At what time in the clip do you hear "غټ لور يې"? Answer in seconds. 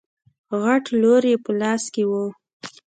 0.61-1.37